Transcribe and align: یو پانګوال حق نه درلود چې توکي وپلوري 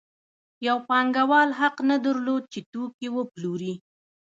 یو 0.67 0.77
پانګوال 0.87 1.49
حق 1.59 1.75
نه 1.89 1.95
درلود 2.05 2.43
چې 2.53 2.59
توکي 2.71 3.07
وپلوري 3.13 3.73